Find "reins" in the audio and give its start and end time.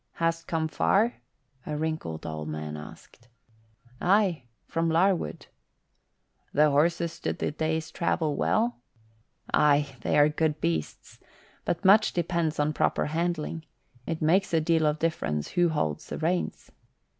16.17-16.71